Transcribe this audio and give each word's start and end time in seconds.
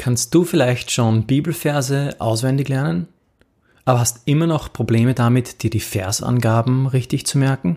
Kannst 0.00 0.34
du 0.34 0.44
vielleicht 0.44 0.90
schon 0.90 1.26
Bibelverse 1.26 2.16
auswendig 2.20 2.70
lernen, 2.70 3.06
aber 3.84 4.00
hast 4.00 4.22
immer 4.24 4.46
noch 4.46 4.72
Probleme 4.72 5.12
damit, 5.12 5.62
dir 5.62 5.68
die 5.68 5.78
Versangaben 5.78 6.86
richtig 6.86 7.26
zu 7.26 7.36
merken? 7.36 7.76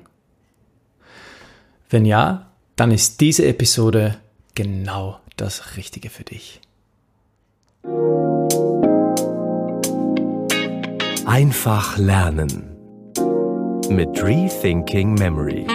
Wenn 1.89 2.05
ja, 2.05 2.49
dann 2.77 2.91
ist 2.91 3.19
diese 3.19 3.45
Episode 3.45 4.15
genau 4.55 5.19
das 5.35 5.75
Richtige 5.75 6.09
für 6.09 6.23
dich. 6.23 6.61
Einfach 11.25 11.97
lernen 11.97 12.77
mit 13.89 14.23
Rethinking 14.23 15.15
Memory. 15.15 15.67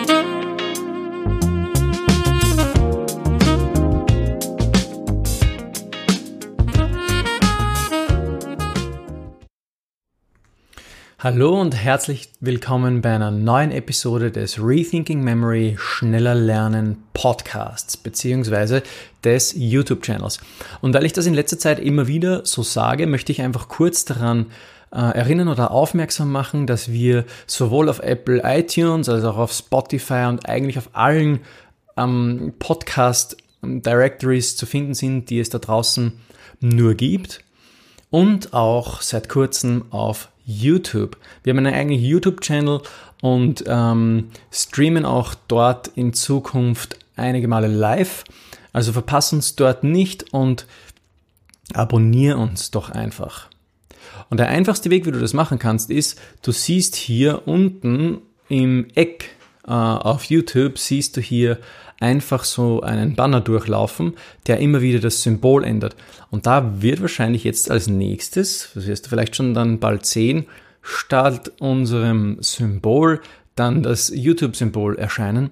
Hallo 11.20 11.60
und 11.60 11.74
herzlich 11.74 12.28
willkommen 12.38 13.02
bei 13.02 13.12
einer 13.12 13.32
neuen 13.32 13.72
Episode 13.72 14.30
des 14.30 14.62
Rethinking 14.62 15.20
Memory 15.20 15.74
Schneller 15.76 16.36
Lernen 16.36 17.02
Podcasts 17.12 17.96
beziehungsweise 17.96 18.84
des 19.24 19.52
YouTube-Channels. 19.56 20.38
Und 20.80 20.94
weil 20.94 21.04
ich 21.04 21.12
das 21.12 21.26
in 21.26 21.34
letzter 21.34 21.58
Zeit 21.58 21.80
immer 21.80 22.06
wieder 22.06 22.46
so 22.46 22.62
sage, 22.62 23.08
möchte 23.08 23.32
ich 23.32 23.42
einfach 23.42 23.66
kurz 23.66 24.04
daran 24.04 24.46
äh, 24.92 25.00
erinnern 25.00 25.48
oder 25.48 25.72
aufmerksam 25.72 26.30
machen, 26.30 26.68
dass 26.68 26.92
wir 26.92 27.24
sowohl 27.48 27.88
auf 27.88 27.98
Apple 27.98 28.42
iTunes 28.44 29.08
als 29.08 29.24
auch 29.24 29.38
auf 29.38 29.50
Spotify 29.50 30.26
und 30.28 30.48
eigentlich 30.48 30.78
auf 30.78 30.90
allen 30.92 31.40
ähm, 31.96 32.52
Podcast 32.60 33.36
Directories 33.62 34.56
zu 34.56 34.66
finden 34.66 34.94
sind, 34.94 35.30
die 35.30 35.40
es 35.40 35.50
da 35.50 35.58
draußen 35.58 36.12
nur 36.60 36.94
gibt 36.94 37.42
und 38.10 38.54
auch 38.54 39.02
seit 39.02 39.28
kurzem 39.28 39.86
auf 39.90 40.28
YouTube. 40.48 41.18
Wir 41.42 41.52
haben 41.52 41.58
einen 41.58 41.74
eigenen 41.74 42.00
YouTube-Channel 42.00 42.80
und 43.20 43.64
ähm, 43.66 44.30
streamen 44.50 45.04
auch 45.04 45.34
dort 45.46 45.88
in 45.88 46.14
Zukunft 46.14 46.98
einige 47.16 47.48
Male 47.48 47.68
live. 47.68 48.24
Also 48.72 48.92
verpass 48.92 49.32
uns 49.32 49.56
dort 49.56 49.84
nicht 49.84 50.32
und 50.32 50.66
abonniere 51.74 52.38
uns 52.38 52.70
doch 52.70 52.88
einfach. 52.90 53.48
Und 54.30 54.38
der 54.38 54.48
einfachste 54.48 54.90
Weg, 54.90 55.04
wie 55.04 55.10
du 55.12 55.20
das 55.20 55.34
machen 55.34 55.58
kannst, 55.58 55.90
ist, 55.90 56.18
du 56.42 56.52
siehst 56.52 56.96
hier 56.96 57.46
unten 57.46 58.18
im 58.48 58.86
Eck 58.94 59.36
auf 59.72 60.24
YouTube, 60.24 60.78
siehst 60.78 61.16
du 61.16 61.20
hier 61.20 61.58
einfach 62.00 62.44
so 62.44 62.80
einen 62.80 63.16
Banner 63.16 63.40
durchlaufen, 63.40 64.14
der 64.46 64.58
immer 64.58 64.80
wieder 64.80 65.00
das 65.00 65.22
Symbol 65.22 65.64
ändert. 65.64 65.96
Und 66.30 66.46
da 66.46 66.80
wird 66.82 67.00
wahrscheinlich 67.00 67.44
jetzt 67.44 67.70
als 67.70 67.88
nächstes, 67.88 68.70
das 68.74 68.86
wirst 68.86 69.06
du 69.06 69.10
vielleicht 69.10 69.36
schon 69.36 69.54
dann 69.54 69.80
bald 69.80 70.06
sehen, 70.06 70.46
statt 70.82 71.52
unserem 71.58 72.38
Symbol 72.40 73.20
dann 73.56 73.82
das 73.82 74.12
YouTube-Symbol 74.14 74.96
erscheinen. 74.96 75.50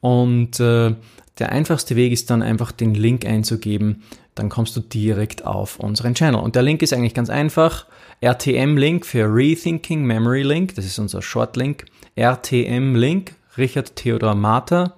Und 0.00 0.60
äh, 0.60 0.94
der 1.38 1.52
einfachste 1.52 1.96
Weg 1.96 2.12
ist 2.12 2.30
dann 2.30 2.42
einfach 2.42 2.72
den 2.72 2.94
Link 2.94 3.24
einzugeben, 3.26 4.02
dann 4.34 4.50
kommst 4.50 4.76
du 4.76 4.80
direkt 4.80 5.46
auf 5.46 5.80
unseren 5.80 6.14
Channel. 6.14 6.40
Und 6.40 6.54
der 6.54 6.62
Link 6.62 6.82
ist 6.82 6.92
eigentlich 6.92 7.14
ganz 7.14 7.30
einfach. 7.30 7.86
RTM-Link 8.20 9.04
für 9.06 9.24
Rethinking 9.24 10.04
Memory 10.04 10.42
Link, 10.42 10.74
das 10.74 10.84
ist 10.84 10.98
unser 10.98 11.22
Short-Link. 11.22 11.86
RTM-Link, 12.16 13.34
Richard 13.58 13.96
Theodor 13.96 14.34
Martha 14.34 14.94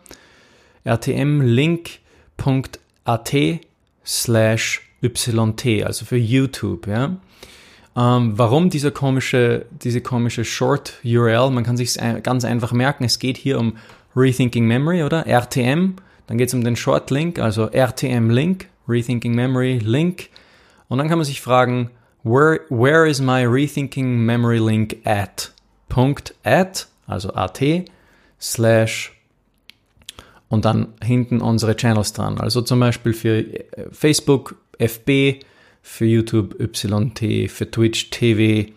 rtmlink.at 0.89 2.01
slash 4.05 4.83
yt, 5.03 5.85
also 5.85 6.05
für 6.05 6.17
YouTube. 6.17 6.87
Ja. 6.87 7.17
Ähm, 7.97 8.39
warum 8.39 8.71
dieser 8.71 8.91
komische, 8.91 9.67
diese 9.83 10.01
komische 10.01 10.45
Short 10.45 10.95
URL? 11.05 11.51
Man 11.51 11.65
kann 11.65 11.77
sich 11.77 11.99
ganz 12.23 12.45
einfach 12.45 12.73
merken. 12.73 13.05
Es 13.05 13.19
geht 13.19 13.37
hier 13.37 13.59
um 13.59 13.77
Rethinking 14.17 14.67
Memory, 14.67 15.03
oder? 15.03 15.27
RTM. 15.27 15.97
Dann 16.27 16.39
geht 16.39 16.49
es 16.49 16.55
um 16.55 16.65
den 16.65 16.77
Short 16.77 17.11
Link, 17.11 17.39
also 17.39 17.67
RTM 17.71 18.31
Link, 18.31 18.69
Rethinking 18.87 19.35
Memory 19.35 19.79
Link. 19.79 20.29
Und 20.89 20.99
dann 20.99 21.09
kann 21.09 21.19
man 21.19 21.25
sich 21.25 21.41
fragen, 21.41 21.91
where, 22.23 22.61
where 22.69 23.09
is 23.09 23.21
my 23.21 23.45
Rethinking 23.45 24.25
Memory 24.25 24.59
Link 24.59 24.99
at? 25.05 25.53
Punkt 25.89 26.35
at, 26.45 26.87
also 27.07 27.33
at, 27.33 27.61
slash 28.41 29.13
und 30.49 30.65
dann 30.65 30.95
hinten 31.03 31.41
unsere 31.41 31.77
Channels 31.77 32.13
dran. 32.13 32.39
Also 32.39 32.63
zum 32.63 32.81
Beispiel 32.81 33.13
für 33.13 33.39
äh, 33.39 33.65
Facebook 33.93 34.57
FB, 34.79 35.45
für 35.83 36.07
YouTube 36.07 36.59
YT, 36.59 37.51
für 37.51 37.71
Twitch 37.71 38.11
TV. 38.11 38.43
Äh, 38.43 38.71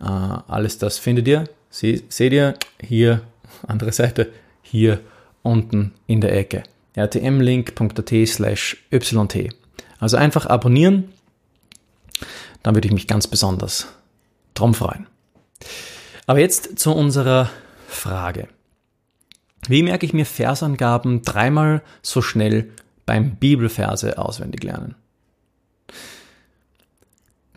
alles 0.00 0.78
das 0.78 0.98
findet 0.98 1.28
ihr. 1.28 1.44
Seht 1.70 2.32
ihr 2.32 2.54
hier, 2.80 3.22
andere 3.66 3.92
Seite, 3.92 4.32
hier 4.62 5.00
unten 5.42 5.92
in 6.06 6.20
der 6.20 6.36
Ecke. 6.36 6.64
rtmlink.at 6.96 8.28
slash 8.28 8.76
yt. 8.90 9.54
Also 9.98 10.16
einfach 10.16 10.46
abonnieren, 10.46 11.12
dann 12.62 12.74
würde 12.74 12.88
ich 12.88 12.94
mich 12.94 13.06
ganz 13.06 13.26
besonders 13.26 13.86
drum 14.54 14.74
freuen. 14.74 15.06
Aber 16.26 16.40
jetzt 16.40 16.78
zu 16.78 16.92
unserer 16.92 17.50
Frage. 17.88 18.48
Wie 19.70 19.84
merke 19.84 20.04
ich 20.04 20.12
mir 20.12 20.26
Versangaben 20.26 21.22
dreimal 21.22 21.82
so 22.02 22.22
schnell 22.22 22.72
beim 23.06 23.36
Bibelverse 23.36 24.18
auswendig 24.18 24.64
lernen? 24.64 24.96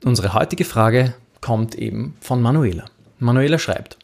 Unsere 0.04 0.36
heutige 0.36 0.64
Frage 0.64 1.16
kommt 1.42 1.74
eben 1.74 2.16
von 2.22 2.40
Manuela. 2.40 2.86
Manuela 3.18 3.58
schreibt, 3.58 3.98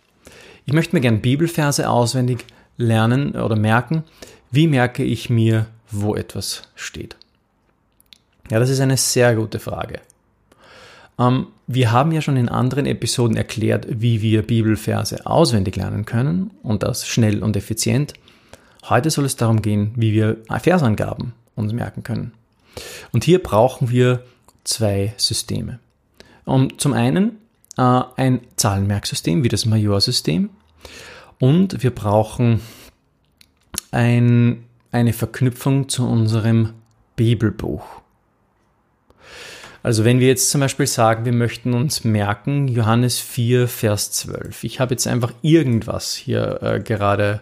ich 0.65 0.73
möchte 0.73 0.95
mir 0.95 1.01
gern 1.01 1.21
Bibelverse 1.21 1.87
auswendig 1.87 2.47
lernen 2.77 3.35
oder 3.35 3.55
merken. 3.55 4.03
Wie 4.49 4.65
merke 4.65 5.03
ich 5.03 5.29
mir, 5.29 5.67
wo 5.91 6.15
etwas 6.15 6.63
steht? 6.73 7.15
Ja, 8.49 8.57
das 8.57 8.71
ist 8.71 8.79
eine 8.79 8.97
sehr 8.97 9.35
gute 9.35 9.59
Frage. 9.59 9.99
Ähm, 11.19 11.45
wir 11.71 11.91
haben 11.91 12.11
ja 12.11 12.19
schon 12.19 12.35
in 12.35 12.49
anderen 12.49 12.87
Episoden 12.87 13.37
erklärt, 13.37 13.85
wie 13.87 14.23
wir 14.23 14.41
Bibelverse 14.41 15.27
auswendig 15.27 15.75
lernen 15.75 16.03
können 16.03 16.49
und 16.63 16.81
das 16.81 17.07
schnell 17.07 17.43
und 17.43 17.55
effizient. 17.55 18.15
Heute 18.89 19.11
soll 19.11 19.25
es 19.25 19.35
darum 19.35 19.61
gehen, 19.61 19.91
wie 19.95 20.11
wir 20.11 20.37
Versangaben 20.47 21.33
uns 21.53 21.71
merken 21.71 22.01
können. 22.01 22.31
Und 23.11 23.23
hier 23.23 23.37
brauchen 23.43 23.91
wir 23.91 24.23
zwei 24.63 25.13
Systeme. 25.17 25.77
Und 26.43 26.81
zum 26.81 26.93
einen 26.93 27.37
äh, 27.77 28.01
ein 28.15 28.41
Zahlenmerksystem 28.55 29.43
wie 29.43 29.49
das 29.49 29.67
Majorsystem 29.67 30.49
und 31.39 31.83
wir 31.83 31.91
brauchen 31.91 32.61
ein, 33.91 34.65
eine 34.91 35.13
Verknüpfung 35.13 35.87
zu 35.87 36.07
unserem 36.07 36.73
Bibelbuch. 37.15 37.85
Also 39.81 40.03
wenn 40.03 40.19
wir 40.19 40.27
jetzt 40.27 40.49
zum 40.49 40.61
Beispiel 40.61 40.87
sagen, 40.87 41.25
wir 41.25 41.31
möchten 41.31 41.73
uns 41.73 42.03
merken, 42.03 42.67
Johannes 42.67 43.19
4, 43.19 43.67
Vers 43.67 44.11
12. 44.11 44.63
Ich 44.63 44.79
habe 44.79 44.93
jetzt 44.93 45.07
einfach 45.07 45.33
irgendwas 45.41 46.15
hier 46.15 46.61
äh, 46.61 46.79
gerade 46.81 47.41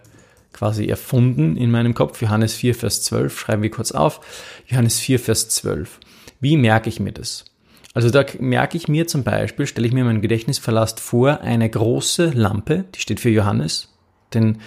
quasi 0.53 0.85
erfunden 0.85 1.57
in 1.57 1.71
meinem 1.71 1.93
Kopf. 1.93 2.21
Johannes 2.21 2.53
4, 2.53 2.75
Vers 2.75 3.03
12, 3.03 3.39
schreiben 3.39 3.63
wir 3.63 3.71
kurz 3.71 3.91
auf. 3.91 4.21
Johannes 4.67 4.99
4, 4.99 5.19
Vers 5.19 5.49
12. 5.49 5.99
Wie 6.39 6.57
merke 6.57 6.89
ich 6.89 6.99
mir 6.99 7.11
das? 7.11 7.45
Also 7.93 8.11
da 8.11 8.23
merke 8.39 8.77
ich 8.77 8.87
mir 8.87 9.07
zum 9.07 9.23
Beispiel, 9.23 9.65
stelle 9.65 9.87
ich 9.87 9.93
mir 9.93 10.03
mein 10.03 10.21
Gedächtnisverlast 10.21 10.99
vor, 10.99 11.41
eine 11.41 11.67
große 11.67 12.29
Lampe, 12.29 12.85
die 12.93 13.01
steht 13.01 13.19
für 13.19 13.29
Johannes, 13.29 13.91
denn 14.35 14.59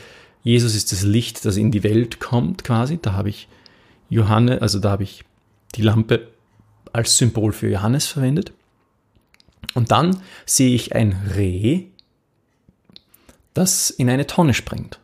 Jesus 0.42 0.74
ist 0.74 0.90
das 0.90 1.02
Licht, 1.02 1.44
das 1.44 1.56
in 1.56 1.70
die 1.70 1.84
Welt 1.84 2.18
kommt 2.18 2.64
quasi. 2.64 2.98
Da 3.00 3.12
habe 3.12 3.28
ich 3.28 3.46
Johannes, 4.08 4.60
also 4.62 4.80
da 4.80 4.90
habe 4.90 5.04
ich 5.04 5.24
die 5.76 5.82
Lampe 5.82 6.28
als 6.92 7.16
Symbol 7.16 7.52
für 7.52 7.68
Johannes 7.68 8.06
verwendet. 8.06 8.52
Und 9.74 9.90
dann 9.90 10.22
sehe 10.46 10.74
ich 10.74 10.94
ein 10.94 11.12
Reh, 11.36 11.86
das 13.54 13.90
in 13.90 14.08
eine 14.10 14.26
Tonne 14.26 14.54
springt. 14.54 15.00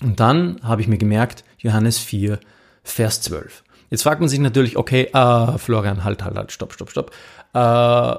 Und 0.00 0.20
dann 0.20 0.60
habe 0.62 0.80
ich 0.80 0.88
mir 0.88 0.98
gemerkt, 0.98 1.44
Johannes 1.58 1.98
4, 1.98 2.38
Vers 2.82 3.22
12. 3.22 3.64
Jetzt 3.90 4.02
fragt 4.02 4.20
man 4.20 4.28
sich 4.28 4.38
natürlich, 4.38 4.76
okay, 4.76 5.04
äh, 5.12 5.58
Florian, 5.58 6.04
halt, 6.04 6.22
halt, 6.22 6.36
halt, 6.36 6.52
stopp, 6.52 6.72
stopp, 6.72 6.90
stopp. 6.90 7.10
Äh, 7.54 8.14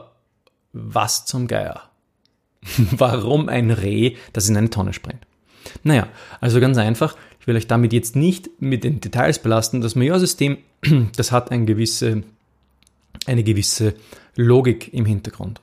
was 0.74 1.26
zum 1.26 1.48
Geier? 1.48 1.84
Warum 2.92 3.50
ein 3.50 3.72
Reh, 3.72 4.16
das 4.34 4.50
in 4.50 4.58
eine 4.58 4.70
Tonne 4.70 4.94
springt? 4.94 5.26
Naja, 5.84 6.08
also 6.42 6.60
ganz 6.60 6.78
einfach, 6.78 7.16
ich 7.40 7.48
will 7.48 7.56
euch 7.56 7.68
damit 7.68 7.94
jetzt 7.94 8.16
nicht 8.16 8.50
mit 8.60 8.84
den 8.84 9.00
Details 9.00 9.40
belasten. 9.40 9.82
Das 9.82 9.96
Majorsystem, 9.96 10.58
das 11.16 11.32
hat 11.32 11.52
eine 11.52 11.66
gewisse, 11.66 12.24
eine 13.26 13.44
gewisse 13.44 13.94
Logik 14.36 14.94
im 14.94 15.06
Hintergrund. 15.06 15.62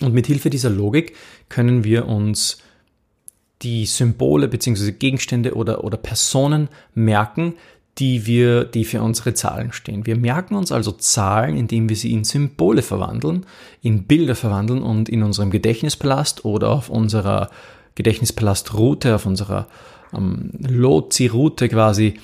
Und 0.00 0.14
mit 0.14 0.26
Hilfe 0.26 0.50
dieser 0.50 0.70
Logik 0.70 1.14
können 1.48 1.84
wir 1.84 2.06
uns 2.06 2.58
die 3.62 3.84
Symbole 3.86 4.48
bzw. 4.48 4.92
Gegenstände 4.92 5.54
oder, 5.54 5.84
oder 5.84 5.98
Personen 5.98 6.68
merken, 6.94 7.54
die 7.98 8.24
wir, 8.24 8.64
die 8.64 8.84
für 8.84 9.02
unsere 9.02 9.34
Zahlen 9.34 9.72
stehen. 9.72 10.06
Wir 10.06 10.16
merken 10.16 10.54
uns 10.54 10.72
also 10.72 10.92
Zahlen, 10.92 11.56
indem 11.56 11.88
wir 11.88 11.96
sie 11.96 12.12
in 12.12 12.24
Symbole 12.24 12.82
verwandeln, 12.82 13.44
in 13.82 14.04
Bilder 14.04 14.34
verwandeln 14.34 14.82
und 14.82 15.08
in 15.08 15.22
unserem 15.22 15.50
Gedächtnispalast 15.50 16.44
oder 16.44 16.70
auf 16.70 16.88
unserer 16.88 17.50
Gedächtnispalastruute, 18.00 19.14
auf 19.14 19.26
unserer 19.26 19.66
ähm, 20.16 20.52
Lozi-Route 20.58 21.68
quasi 21.68 22.14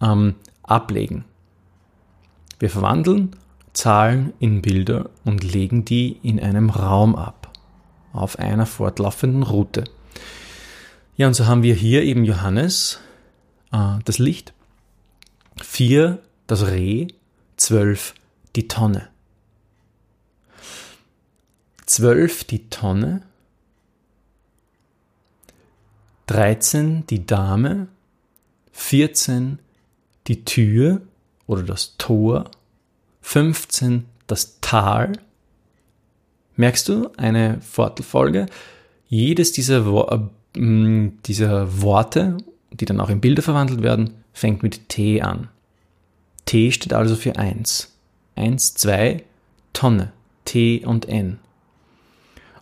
ähm, 0.00 0.34
ablegen. 0.62 1.26
Wir 2.58 2.70
verwandeln 2.70 3.36
Zahlen 3.74 4.32
in 4.38 4.62
Bilder 4.62 5.10
und 5.26 5.44
legen 5.44 5.84
die 5.84 6.16
in 6.22 6.40
einem 6.40 6.70
Raum 6.70 7.14
ab, 7.14 7.52
auf 8.14 8.38
einer 8.38 8.64
fortlaufenden 8.64 9.42
Route. 9.42 9.84
Ja, 11.18 11.26
und 11.26 11.34
so 11.34 11.46
haben 11.46 11.62
wir 11.62 11.74
hier 11.74 12.02
eben 12.02 12.24
Johannes, 12.24 12.98
äh, 13.72 13.98
das 14.06 14.18
Licht, 14.18 14.54
4 15.62 16.18
das 16.46 16.68
Reh, 16.68 17.08
12 17.58 18.14
die 18.54 18.68
Tonne. 18.68 19.08
12 21.84 22.44
die 22.44 22.70
Tonne, 22.70 23.20
13 26.26 27.06
die 27.06 27.24
Dame, 27.26 27.88
14 28.72 29.58
die 30.26 30.44
Tür 30.44 31.00
oder 31.46 31.62
das 31.62 31.96
Tor, 31.98 32.50
15 33.22 34.04
das 34.26 34.60
Tal. 34.60 35.12
Merkst 36.56 36.88
du 36.88 37.10
eine 37.16 37.60
Fortelfolge? 37.60 38.46
Jedes 39.08 39.52
dieser, 39.52 39.86
Wo 39.86 40.02
äh, 40.02 41.10
dieser 41.26 41.82
Worte, 41.82 42.38
die 42.72 42.86
dann 42.86 43.00
auch 43.00 43.10
in 43.10 43.20
Bilder 43.20 43.42
verwandelt 43.42 43.82
werden, 43.82 44.14
fängt 44.32 44.62
mit 44.62 44.88
T 44.88 45.22
an. 45.22 45.48
T 46.44 46.72
steht 46.72 46.92
also 46.92 47.14
für 47.14 47.36
1. 47.36 47.92
1, 48.36 48.74
2, 48.74 49.22
Tonne, 49.72 50.12
T 50.44 50.84
und 50.84 51.08
N. 51.08 51.38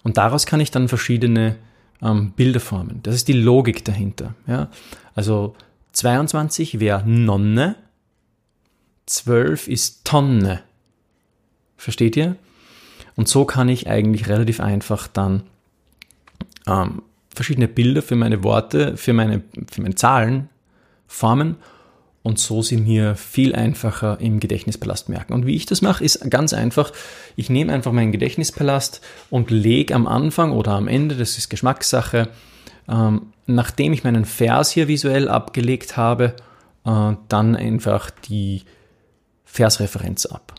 Und 0.02 0.18
daraus 0.18 0.46
kann 0.46 0.60
ich 0.60 0.70
dann 0.70 0.88
verschiedene 0.88 1.56
ähm, 2.02 2.32
Bilder 2.32 2.60
formen. 2.60 3.00
Das 3.02 3.14
ist 3.14 3.28
die 3.28 3.32
Logik 3.32 3.84
dahinter. 3.84 4.34
Ja? 4.46 4.68
Also 5.14 5.54
22 5.92 6.80
wäre 6.80 7.02
Nonne, 7.08 7.76
12 9.06 9.68
ist 9.68 10.04
Tonne. 10.04 10.62
Versteht 11.76 12.16
ihr? 12.16 12.36
Und 13.16 13.28
so 13.28 13.44
kann 13.44 13.68
ich 13.68 13.88
eigentlich 13.88 14.28
relativ 14.28 14.60
einfach 14.60 15.06
dann 15.06 15.44
ähm, 16.66 17.02
verschiedene 17.34 17.68
Bilder 17.68 18.02
für 18.02 18.16
meine 18.16 18.42
Worte, 18.42 18.96
für 18.96 19.12
meine, 19.12 19.42
für 19.70 19.82
meine 19.82 19.94
Zahlen 19.94 20.48
formen 21.06 21.56
und 22.24 22.38
so 22.38 22.62
sie 22.62 22.78
mir 22.78 23.16
viel 23.16 23.54
einfacher 23.54 24.18
im 24.18 24.40
Gedächtnispalast 24.40 25.10
merken. 25.10 25.34
Und 25.34 25.46
wie 25.46 25.54
ich 25.54 25.66
das 25.66 25.82
mache, 25.82 26.02
ist 26.02 26.30
ganz 26.30 26.54
einfach. 26.54 26.90
Ich 27.36 27.50
nehme 27.50 27.70
einfach 27.70 27.92
meinen 27.92 28.12
Gedächtnispalast 28.12 29.02
und 29.28 29.50
lege 29.50 29.94
am 29.94 30.06
Anfang 30.06 30.52
oder 30.52 30.72
am 30.72 30.88
Ende, 30.88 31.16
das 31.16 31.36
ist 31.36 31.50
Geschmackssache, 31.50 32.30
ähm, 32.88 33.26
nachdem 33.46 33.92
ich 33.92 34.04
meinen 34.04 34.24
Vers 34.24 34.70
hier 34.70 34.88
visuell 34.88 35.28
abgelegt 35.28 35.98
habe, 35.98 36.34
äh, 36.86 37.12
dann 37.28 37.56
einfach 37.56 38.08
die 38.10 38.62
Versreferenz 39.44 40.24
ab. 40.24 40.54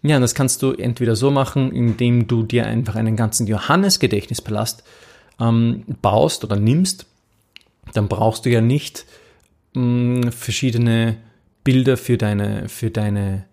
Ja, 0.00 0.16
und 0.16 0.22
das 0.22 0.34
kannst 0.34 0.62
du 0.62 0.72
entweder 0.72 1.16
so 1.16 1.30
machen, 1.30 1.70
indem 1.70 2.26
du 2.26 2.44
dir 2.44 2.66
einfach 2.66 2.94
einen 2.94 3.16
ganzen 3.16 3.46
Johannes-Gedächtnispalast 3.46 4.84
ähm, 5.38 5.84
baust 6.00 6.44
oder 6.44 6.56
nimmst. 6.56 7.04
Dann 7.92 8.08
brauchst 8.08 8.46
du 8.46 8.50
ja 8.50 8.62
nicht 8.62 9.04
mh, 9.74 10.30
verschiedene 10.32 11.16
Bilder 11.62 11.96
für 11.96 12.18
deine, 12.18 12.68
für 12.68 12.90
deine 12.90 13.46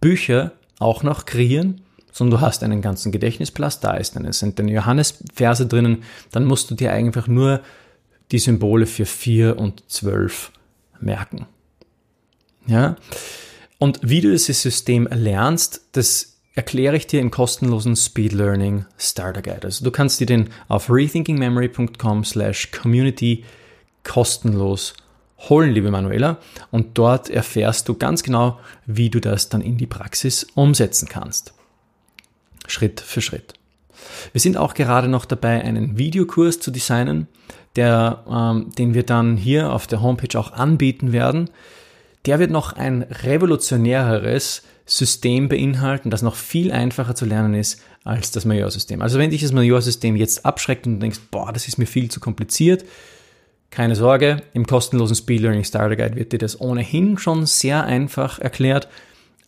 Bücher 0.00 0.52
auch 0.78 1.02
noch 1.02 1.26
kreieren, 1.26 1.82
sondern 2.12 2.38
du 2.38 2.46
hast 2.46 2.62
einen 2.62 2.82
ganzen 2.82 3.12
Gedächtnisplatz, 3.12 3.80
da 3.80 3.96
ist 3.96 4.16
eine, 4.16 4.32
sind 4.32 4.58
deine 4.58 4.72
Johannes-Verse 4.72 5.66
drinnen, 5.66 6.02
dann 6.32 6.44
musst 6.44 6.70
du 6.70 6.74
dir 6.74 6.92
einfach 6.92 7.28
nur 7.28 7.60
die 8.32 8.38
Symbole 8.38 8.86
für 8.86 9.06
4 9.06 9.58
und 9.58 9.82
12 9.88 10.52
merken. 11.00 11.46
Ja? 12.66 12.96
Und 13.78 14.00
wie 14.02 14.20
du 14.20 14.30
dieses 14.30 14.62
System 14.62 15.08
lernst, 15.10 15.82
das 15.92 16.38
erkläre 16.54 16.96
ich 16.96 17.06
dir 17.06 17.20
im 17.20 17.30
kostenlosen 17.30 17.96
Speed 17.96 18.32
Learning 18.32 18.84
Starter 18.98 19.42
Guide. 19.42 19.64
Also 19.64 19.84
du 19.84 19.90
kannst 19.90 20.20
dir 20.20 20.26
den 20.26 20.50
auf 20.68 20.90
rethinkingmemory.com 20.90 22.24
slash 22.24 22.70
community 22.70 23.44
kostenlos 24.02 24.94
holen, 25.48 25.72
liebe 25.72 25.90
Manuela. 25.90 26.38
Und 26.70 26.98
dort 26.98 27.30
erfährst 27.30 27.88
du 27.88 27.94
ganz 27.94 28.22
genau, 28.22 28.58
wie 28.86 29.10
du 29.10 29.20
das 29.20 29.48
dann 29.48 29.62
in 29.62 29.76
die 29.76 29.86
Praxis 29.86 30.46
umsetzen 30.54 31.08
kannst. 31.08 31.54
Schritt 32.66 33.00
für 33.00 33.20
Schritt. 33.20 33.54
Wir 34.32 34.40
sind 34.40 34.56
auch 34.56 34.74
gerade 34.74 35.08
noch 35.08 35.24
dabei, 35.24 35.62
einen 35.62 35.98
Videokurs 35.98 36.60
zu 36.60 36.70
designen, 36.70 37.26
der, 37.76 38.24
ähm, 38.30 38.70
den 38.76 38.94
wir 38.94 39.04
dann 39.04 39.36
hier 39.36 39.72
auf 39.72 39.86
der 39.86 40.02
Homepage 40.02 40.38
auch 40.38 40.52
anbieten 40.52 41.12
werden. 41.12 41.50
Der 42.26 42.38
wird 42.38 42.50
noch 42.50 42.74
ein 42.74 43.02
revolutionäreres 43.02 44.62
System 44.84 45.48
beinhalten, 45.48 46.10
das 46.10 46.22
noch 46.22 46.34
viel 46.34 46.72
einfacher 46.72 47.14
zu 47.14 47.24
lernen 47.24 47.54
ist 47.54 47.80
als 48.04 48.30
das 48.32 48.44
Majorsystem. 48.44 49.02
Also 49.02 49.18
wenn 49.18 49.30
dich 49.30 49.42
das 49.42 49.52
Majorsystem 49.52 50.16
jetzt 50.16 50.44
abschreckt 50.44 50.86
und 50.86 50.94
du 50.94 51.00
denkst, 51.00 51.20
boah, 51.30 51.52
das 51.52 51.68
ist 51.68 51.78
mir 51.78 51.86
viel 51.86 52.10
zu 52.10 52.18
kompliziert, 52.18 52.84
keine 53.70 53.94
Sorge, 53.94 54.42
im 54.52 54.66
kostenlosen 54.66 55.16
Speed 55.16 55.42
Learning 55.42 55.64
Starter 55.64 55.96
Guide 55.96 56.16
wird 56.16 56.32
dir 56.32 56.38
das 56.38 56.60
ohnehin 56.60 57.18
schon 57.18 57.46
sehr 57.46 57.84
einfach 57.84 58.38
erklärt, 58.38 58.88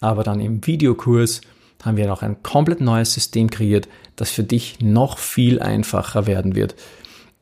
aber 0.00 0.22
dann 0.22 0.40
im 0.40 0.64
Videokurs 0.66 1.40
haben 1.82 1.96
wir 1.96 2.06
noch 2.06 2.22
ein 2.22 2.42
komplett 2.42 2.80
neues 2.80 3.12
System 3.12 3.50
kreiert, 3.50 3.88
das 4.14 4.30
für 4.30 4.44
dich 4.44 4.80
noch 4.80 5.18
viel 5.18 5.60
einfacher 5.60 6.26
werden 6.26 6.54
wird, 6.54 6.76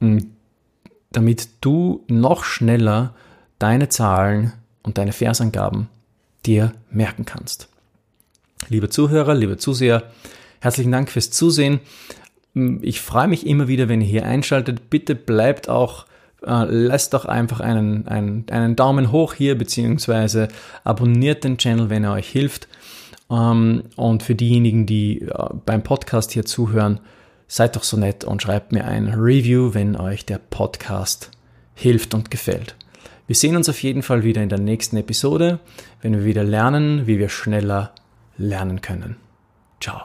hm, 0.00 0.31
damit 1.12 1.49
du 1.61 2.05
noch 2.09 2.44
schneller 2.44 3.15
deine 3.59 3.91
Zahlen 3.91 4.53
und 4.83 4.97
deine 4.97 5.12
Versangaben 5.12 5.88
dir 6.47 6.73
merken 6.91 7.26
kannst. 7.26 7.69
Liebe 8.69 8.88
Zuhörer, 8.88 9.35
liebe 9.35 9.59
Zuseher, 9.59 10.05
herzlichen 10.61 10.93
Dank 10.93 11.11
fürs 11.11 11.31
Zusehen. 11.31 11.81
Hm, 12.55 12.81
ich 12.83 13.03
freue 13.03 13.29
mich 13.29 13.47
immer 13.47 13.69
wieder, 13.69 13.88
wenn 13.91 14.00
ihr 14.00 14.06
hier 14.06 14.25
einschaltet. 14.25 14.88
Bitte 14.88 15.15
bleibt 15.15 15.69
auch 15.69 16.06
äh, 16.47 16.65
lasst 16.65 17.15
doch 17.15 17.25
einfach 17.25 17.61
einen, 17.61 18.07
einen, 18.09 18.47
einen 18.51 18.77
Daumen 18.77 19.13
hoch 19.13 19.35
hier, 19.35 19.57
beziehungsweise 19.57 20.49
abonniert 20.85 21.45
den 21.45 21.59
Channel, 21.59 21.91
wenn 21.91 22.05
er 22.05 22.13
euch 22.13 22.29
hilft. 22.29 22.69
Ähm, 23.31 23.85
und 23.97 24.23
für 24.23 24.35
diejenigen, 24.35 24.87
die 24.87 25.23
äh, 25.23 25.49
beim 25.64 25.83
Podcast 25.83 26.33
hier 26.33 26.45
zuhören, 26.45 27.00
seid 27.47 27.76
doch 27.76 27.83
so 27.83 27.97
nett 27.97 28.25
und 28.25 28.43
schreibt 28.43 28.73
mir 28.73 28.85
ein 28.85 29.09
Review, 29.09 29.75
wenn 29.75 29.97
euch 29.97 30.25
der 30.25 30.38
Podcast 30.38 31.31
hilft 31.75 32.14
und 32.14 32.31
gefällt. 32.31 32.76
Wir 33.26 33.37
sehen 33.37 33.57
uns 33.57 33.69
auf 33.69 33.83
jeden 33.83 34.03
Fall 34.03 34.25
wieder 34.25 34.43
in 34.43 34.49
der 34.49 34.59
nächsten 34.59 34.97
Episode, 34.97 35.61
wenn 36.03 36.14
wir 36.14 36.25
wieder 36.25 36.45
lernen, 36.45 37.07
wie 37.07 37.19
wir 37.19 37.29
schneller 37.29 37.93
lernen 38.37 38.81
können. 38.81 39.17
Ciao. 39.81 40.03